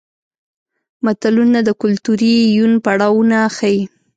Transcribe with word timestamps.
متلونه 1.05 1.59
د 1.67 1.69
کولتوري 1.81 2.35
یون 2.57 2.71
پړاوونه 2.85 3.37
ښيي 3.55 3.81